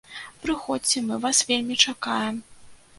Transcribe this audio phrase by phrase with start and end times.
[0.45, 2.45] Прыходзьце, мы вас вельмі чакаем!